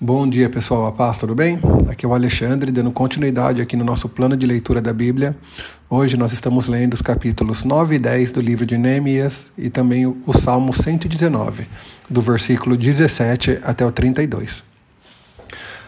Bom 0.00 0.28
dia, 0.28 0.48
pessoal. 0.48 0.86
A 0.86 0.92
paz, 0.92 1.18
tudo 1.18 1.34
bem? 1.34 1.58
Aqui 1.88 2.06
é 2.06 2.08
o 2.08 2.14
Alexandre, 2.14 2.70
dando 2.70 2.92
continuidade 2.92 3.60
aqui 3.60 3.76
no 3.76 3.84
nosso 3.84 4.08
plano 4.08 4.36
de 4.36 4.46
leitura 4.46 4.80
da 4.80 4.92
Bíblia. 4.92 5.36
Hoje 5.90 6.16
nós 6.16 6.32
estamos 6.32 6.68
lendo 6.68 6.94
os 6.94 7.02
capítulos 7.02 7.64
9 7.64 7.96
e 7.96 7.98
10 7.98 8.30
do 8.30 8.40
livro 8.40 8.64
de 8.64 8.78
Neemias 8.78 9.50
e 9.58 9.68
também 9.68 10.06
o 10.06 10.32
Salmo 10.32 10.72
119, 10.72 11.66
do 12.08 12.20
versículo 12.20 12.76
17 12.76 13.58
até 13.64 13.84
o 13.84 13.90
32. 13.90 14.62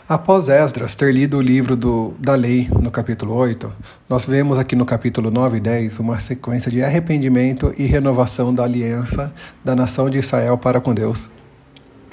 Após 0.09 0.49
Esdras 0.49 0.97
ter 0.97 1.15
lido 1.15 1.37
o 1.37 1.41
livro 1.41 1.77
do, 1.77 2.13
da 2.19 2.35
lei 2.35 2.69
no 2.83 2.91
capítulo 2.91 3.33
8, 3.33 3.73
nós 4.09 4.25
vemos 4.25 4.59
aqui 4.59 4.75
no 4.75 4.85
capítulo 4.85 5.31
9 5.31 5.59
e 5.59 5.61
10 5.61 6.01
uma 6.01 6.19
sequência 6.19 6.69
de 6.69 6.83
arrependimento 6.83 7.73
e 7.79 7.87
renovação 7.87 8.53
da 8.53 8.65
aliança 8.65 9.33
da 9.65 9.77
nação 9.77 10.11
de 10.11 10.19
Israel 10.19 10.59
para 10.59 10.81
com 10.81 10.93
Deus. 10.93 11.31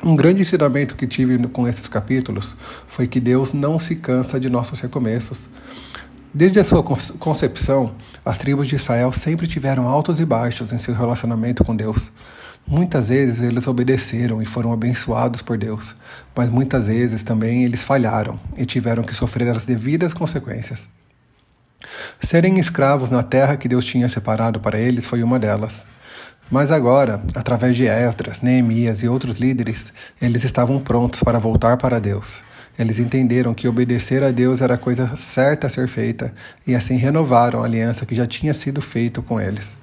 Um 0.04 0.16
grande 0.16 0.42
ensinamento 0.42 0.96
que 0.96 1.08
tive 1.08 1.38
com 1.48 1.68
esses 1.68 1.88
capítulos 1.88 2.56
foi 2.88 3.08
que 3.08 3.20
Deus 3.20 3.52
não 3.52 3.80
se 3.80 3.96
cansa 3.96 4.40
de 4.40 4.50
nossos 4.50 4.80
recomeços. 4.80 5.50
Desde 6.34 6.60
a 6.60 6.64
sua 6.64 6.84
concepção, 6.84 7.96
as 8.24 8.38
tribos 8.38 8.68
de 8.68 8.76
Israel 8.76 9.12
sempre 9.12 9.48
tiveram 9.48 9.88
altos 9.88 10.20
e 10.20 10.26
baixos 10.26 10.72
em 10.72 10.78
seu 10.78 10.94
relacionamento 10.94 11.64
com 11.64 11.76
Deus. 11.76 12.12
Muitas 12.68 13.08
vezes 13.08 13.42
eles 13.42 13.66
obedeceram 13.66 14.42
e 14.42 14.46
foram 14.46 14.72
abençoados 14.72 15.42
por 15.42 15.58
Deus, 15.58 15.96
mas 16.36 16.50
muitas 16.50 16.88
vezes 16.88 17.24
também 17.24 17.64
eles 17.64 17.82
falharam 17.82 18.40
e 18.58 18.66
tiveram 18.66 19.04
que 19.04 19.16
sofrer 19.16 19.48
as 19.56 19.66
devidas 19.66 20.14
consequências. 20.14 20.88
Serem 22.20 22.60
escravos 22.60 23.10
na 23.10 23.24
terra 23.24 23.58
que 23.58 23.68
Deus 23.68 23.86
tinha 23.86 24.08
separado 24.10 24.60
para 24.60 24.80
eles 24.80 25.06
foi 25.06 25.24
uma 25.24 25.40
delas. 25.40 25.86
Mas 26.50 26.72
agora, 26.72 27.22
através 27.36 27.76
de 27.76 27.86
Esdras, 27.86 28.42
Neemias 28.42 29.04
e 29.04 29.08
outros 29.08 29.38
líderes, 29.38 29.92
eles 30.22 30.46
estavam 30.46 30.80
prontos 30.80 31.22
para 31.22 31.40
voltar 31.40 31.76
para 31.76 32.00
Deus. 32.00 32.42
Eles 32.80 33.00
entenderam 33.00 33.54
que 33.54 33.68
obedecer 33.68 34.24
a 34.24 34.32
Deus 34.32 34.62
era 34.62 34.76
a 34.76 34.78
coisa 34.78 35.16
certa 35.16 35.68
a 35.68 35.70
ser 35.70 35.88
feita 35.88 36.34
e 36.66 36.76
assim 36.76 36.96
renovaram 36.96 37.62
a 37.62 37.66
aliança 37.66 38.06
que 38.06 38.16
já 38.16 38.28
tinha 38.28 38.54
sido 38.54 38.82
feita 38.82 39.22
com 39.22 39.42
eles. 39.42 39.76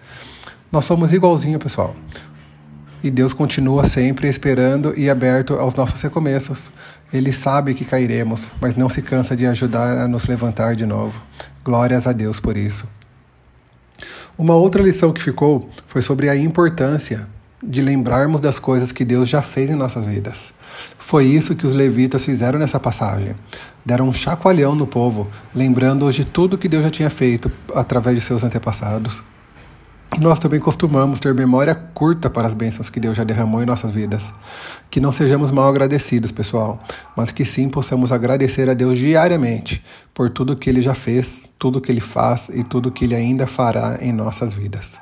Nós 0.70 0.84
somos 0.84 1.12
igualzinho, 1.12 1.58
pessoal. 1.58 1.94
E 3.02 3.10
Deus 3.10 3.34
continua 3.34 3.84
sempre 3.84 4.28
esperando 4.28 4.98
e 4.98 5.10
aberto 5.10 5.54
aos 5.54 5.74
nossos 5.74 6.00
recomeços. 6.00 6.70
Ele 7.12 7.32
sabe 7.32 7.74
que 7.74 7.84
cairemos, 7.84 8.50
mas 8.60 8.74
não 8.74 8.88
se 8.88 9.02
cansa 9.02 9.36
de 9.36 9.44
ajudar 9.44 9.98
a 9.98 10.08
nos 10.08 10.26
levantar 10.26 10.74
de 10.74 10.86
novo. 10.86 11.20
Glórias 11.62 12.06
a 12.06 12.12
Deus 12.12 12.40
por 12.40 12.56
isso. 12.56 12.88
Uma 14.36 14.54
outra 14.54 14.82
lição 14.82 15.12
que 15.12 15.22
ficou 15.22 15.68
foi 15.86 16.02
sobre 16.02 16.28
a 16.28 16.36
importância 16.36 17.28
de 17.62 17.80
lembrarmos 17.80 18.40
das 18.40 18.58
coisas 18.58 18.92
que 18.92 19.04
Deus 19.04 19.28
já 19.28 19.40
fez 19.40 19.70
em 19.70 19.74
nossas 19.74 20.04
vidas. 20.04 20.52
Foi 20.98 21.24
isso 21.24 21.54
que 21.54 21.66
os 21.66 21.72
levitas 21.72 22.24
fizeram 22.24 22.58
nessa 22.58 22.78
passagem. 22.78 23.34
Deram 23.84 24.08
um 24.08 24.12
chacoalhão 24.12 24.74
no 24.74 24.86
povo, 24.86 25.28
lembrando-os 25.54 26.14
de 26.14 26.24
tudo 26.24 26.58
que 26.58 26.68
Deus 26.68 26.82
já 26.82 26.90
tinha 26.90 27.10
feito 27.10 27.50
através 27.74 28.16
de 28.16 28.22
seus 28.22 28.44
antepassados. 28.44 29.22
Nós 30.20 30.38
também 30.38 30.60
costumamos 30.60 31.18
ter 31.18 31.34
memória 31.34 31.74
curta 31.74 32.30
para 32.30 32.46
as 32.46 32.54
bênçãos 32.54 32.88
que 32.88 33.00
Deus 33.00 33.16
já 33.16 33.24
derramou 33.24 33.62
em 33.62 33.66
nossas 33.66 33.90
vidas. 33.90 34.32
Que 34.88 35.00
não 35.00 35.10
sejamos 35.10 35.50
mal 35.50 35.68
agradecidos, 35.68 36.30
pessoal, 36.30 36.80
mas 37.16 37.32
que 37.32 37.44
sim 37.44 37.68
possamos 37.68 38.12
agradecer 38.12 38.70
a 38.70 38.74
Deus 38.74 38.96
diariamente 38.96 39.84
por 40.12 40.30
tudo 40.30 40.56
que 40.56 40.70
Ele 40.70 40.80
já 40.80 40.94
fez, 40.94 41.48
tudo 41.58 41.80
que 41.80 41.90
Ele 41.90 42.00
faz 42.00 42.48
e 42.48 42.62
tudo 42.62 42.92
que 42.92 43.04
Ele 43.04 43.14
ainda 43.14 43.46
fará 43.46 43.98
em 44.00 44.12
nossas 44.12 44.52
vidas. 44.52 45.00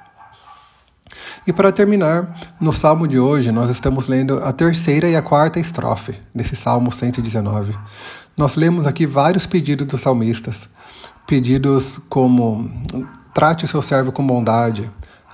E 1.47 1.53
para 1.53 1.71
terminar, 1.73 2.55
no 2.59 2.73
salmo 2.73 3.07
de 3.07 3.19
hoje, 3.19 3.53
nós 3.53 3.69
estamos 3.69 4.09
lendo 4.09 4.39
a 4.39 4.53
terceira 4.53 5.09
e 5.09 5.17
a 5.17 5.21
quarta 5.21 5.61
estrofe 5.61 6.17
desse 6.35 6.57
salmo 6.57 6.91
119. 6.91 7.77
Nós 8.39 8.57
lemos 8.57 8.87
aqui 8.87 9.05
vários 9.05 9.45
pedidos 9.45 9.87
dos 9.87 10.01
salmistas. 10.01 10.71
Pedidos 11.27 12.01
como 12.09 12.71
Trate 13.35 13.65
o 13.65 13.69
seu 13.69 13.81
servo 13.81 14.13
com 14.13 14.27
bondade, 14.27 14.91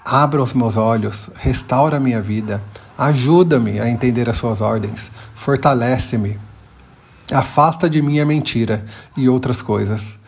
abra 0.08 0.42
os 0.42 0.54
meus 0.54 0.78
olhos, 0.78 1.28
restaura 1.36 1.98
a 1.98 2.00
minha 2.00 2.20
vida, 2.22 2.62
ajuda-me 2.96 3.78
a 3.78 3.90
entender 3.90 4.26
as 4.30 4.38
suas 4.38 4.62
ordens, 4.62 5.12
fortalece-me, 5.34 6.38
afasta 7.30 7.90
de 7.90 8.00
mim 8.00 8.18
a 8.18 8.24
mentira 8.24 8.86
e 9.14 9.28
outras 9.28 9.60
coisas. 9.60 10.18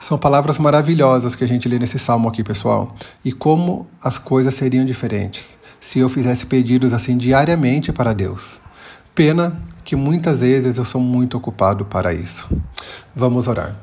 São 0.00 0.16
palavras 0.16 0.58
maravilhosas 0.58 1.34
que 1.34 1.44
a 1.44 1.48
gente 1.48 1.68
lê 1.68 1.78
nesse 1.78 1.98
salmo 1.98 2.28
aqui, 2.28 2.42
pessoal. 2.42 2.94
E 3.22 3.30
como 3.30 3.86
as 4.02 4.18
coisas 4.18 4.54
seriam 4.54 4.84
diferentes 4.84 5.56
se 5.80 5.98
eu 5.98 6.08
fizesse 6.08 6.46
pedidos 6.46 6.94
assim 6.94 7.16
diariamente 7.16 7.92
para 7.92 8.14
Deus. 8.14 8.60
Pena 9.14 9.60
que 9.84 9.94
muitas 9.94 10.40
vezes 10.40 10.78
eu 10.78 10.84
sou 10.84 11.00
muito 11.00 11.36
ocupado 11.36 11.84
para 11.84 12.12
isso. 12.12 12.48
Vamos 13.14 13.46
orar. 13.48 13.74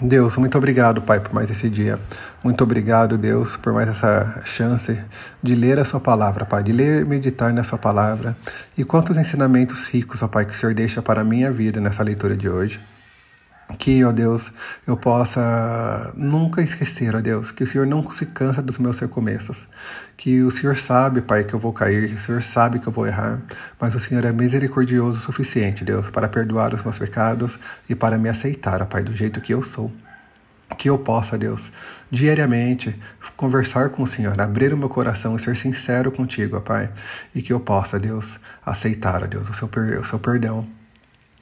Deus, 0.00 0.36
muito 0.36 0.56
obrigado, 0.56 1.02
Pai, 1.02 1.18
por 1.18 1.34
mais 1.34 1.50
esse 1.50 1.68
dia. 1.68 1.98
Muito 2.42 2.62
obrigado, 2.62 3.18
Deus, 3.18 3.56
por 3.56 3.72
mais 3.72 3.88
essa 3.88 4.42
chance 4.44 4.96
de 5.42 5.54
ler 5.56 5.78
a 5.80 5.84
Sua 5.84 5.98
palavra, 5.98 6.46
Pai, 6.46 6.62
de 6.62 6.72
ler 6.72 7.02
e 7.02 7.04
meditar 7.04 7.52
na 7.52 7.64
Sua 7.64 7.78
palavra. 7.78 8.36
E 8.76 8.84
quantos 8.84 9.16
ensinamentos 9.16 9.86
ricos, 9.86 10.22
ó 10.22 10.28
Pai, 10.28 10.44
que 10.44 10.52
o 10.52 10.54
Senhor 10.54 10.72
deixa 10.72 11.02
para 11.02 11.22
a 11.22 11.24
minha 11.24 11.50
vida 11.50 11.80
nessa 11.80 12.04
leitura 12.04 12.36
de 12.36 12.48
hoje. 12.48 12.80
Que, 13.76 14.02
ó 14.02 14.10
Deus, 14.10 14.50
eu 14.86 14.96
possa 14.96 16.12
nunca 16.16 16.62
esquecer, 16.62 17.14
ó 17.14 17.20
Deus, 17.20 17.52
que 17.52 17.62
o 17.62 17.66
Senhor 17.66 17.86
não 17.86 18.10
se 18.10 18.24
cansa 18.24 18.62
dos 18.62 18.78
meus 18.78 18.98
recomeços. 18.98 19.68
Que 20.16 20.42
o 20.42 20.50
Senhor 20.50 20.76
sabe, 20.76 21.20
Pai, 21.20 21.44
que 21.44 21.52
eu 21.52 21.58
vou 21.58 21.72
cair, 21.72 22.08
que 22.08 22.14
o 22.14 22.20
Senhor 22.20 22.42
sabe 22.42 22.78
que 22.78 22.86
eu 22.86 22.92
vou 22.92 23.06
errar, 23.06 23.40
mas 23.78 23.94
o 23.94 23.98
Senhor 23.98 24.24
é 24.24 24.32
misericordioso 24.32 25.18
o 25.18 25.22
suficiente, 25.22 25.84
Deus, 25.84 26.08
para 26.08 26.28
perdoar 26.28 26.72
os 26.72 26.82
meus 26.82 26.98
pecados 26.98 27.58
e 27.88 27.94
para 27.94 28.16
me 28.16 28.30
aceitar, 28.30 28.80
ó 28.80 28.86
Pai, 28.86 29.02
do 29.02 29.14
jeito 29.14 29.40
que 29.40 29.52
eu 29.52 29.62
sou 29.62 29.92
que 30.76 30.90
eu 30.90 30.98
possa, 30.98 31.38
Deus, 31.38 31.72
diariamente 32.10 32.98
conversar 33.36 33.88
com 33.88 34.02
o 34.02 34.06
Senhor, 34.06 34.38
abrir 34.38 34.72
o 34.72 34.76
meu 34.76 34.88
coração 34.88 35.34
e 35.34 35.38
ser 35.38 35.56
sincero 35.56 36.12
contigo, 36.12 36.58
ó 36.58 36.60
Pai, 36.60 36.90
e 37.34 37.40
que 37.40 37.52
eu 37.52 37.60
possa, 37.60 37.98
Deus, 37.98 38.38
aceitar, 38.64 39.22
ó 39.24 39.26
Deus, 39.26 39.48
o 39.48 39.54
seu, 39.54 39.70
o 39.98 40.04
seu 40.04 40.18
perdão 40.18 40.77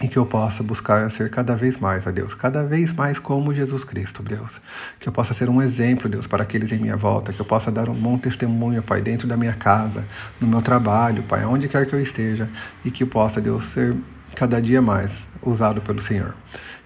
e 0.03 0.09
que 0.09 0.19
eu 0.19 0.27
possa 0.27 0.63
buscar 0.63 1.11
ser 1.11 1.31
cada 1.31 1.57
vez 1.57 1.79
mais, 1.79 2.07
a 2.07 2.11
Deus, 2.11 2.35
cada 2.35 2.63
vez 2.63 2.93
mais 2.93 3.19
como 3.19 3.55
Jesus 3.55 3.83
Cristo, 3.83 4.23
Deus. 4.23 4.61
Que 5.01 5.09
eu 5.09 5.13
possa 5.13 5.33
ser 5.33 5.49
um 5.49 5.63
exemplo, 5.63 6.09
Deus, 6.09 6.27
para 6.27 6.43
aqueles 6.43 6.71
em 6.71 6.79
minha 6.79 6.97
volta, 6.97 7.33
que 7.33 7.41
eu 7.41 7.47
possa 7.47 7.71
dar 7.71 7.89
um 7.89 7.95
bom 7.95 8.19
testemunho, 8.19 8.83
Pai, 8.83 9.01
dentro 9.01 9.27
da 9.27 9.37
minha 9.37 9.55
casa, 9.55 10.05
no 10.39 10.47
meu 10.47 10.61
trabalho, 10.61 11.23
Pai, 11.23 11.45
onde 11.47 11.67
quer 11.67 11.87
que 11.87 11.95
eu 11.95 12.01
esteja, 12.01 12.49
e 12.85 12.91
que 12.91 13.07
possa, 13.07 13.41
Deus, 13.41 13.65
ser 13.67 13.97
cada 14.35 14.61
dia 14.61 14.83
mais 14.83 15.27
usado 15.43 15.81
pelo 15.81 16.03
Senhor. 16.03 16.35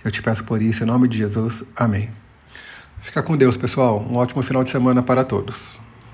Eu 0.05 0.11
te 0.11 0.23
peço 0.23 0.45
por 0.45 0.63
isso, 0.63 0.85
em 0.85 0.87
nome 0.87 1.09
de 1.09 1.19
Jesus. 1.19 1.65
Amém. 1.75 2.11
Fica 3.01 3.23
com 3.23 3.37
Deus, 3.37 3.57
pessoal. 3.57 4.07
Um 4.09 4.17
ótimo 4.17 4.43
final 4.43 4.63
de 4.63 4.71
semana 4.71 5.03
para 5.03 5.25
todos. 5.25 5.81